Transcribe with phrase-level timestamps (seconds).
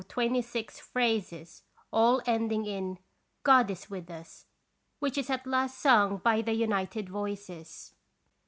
[0.01, 1.61] 149 twenty six phrases,
[1.93, 2.97] all ending in"
[3.43, 4.47] God is with us!"
[4.97, 7.93] which is at last sung by the united voices.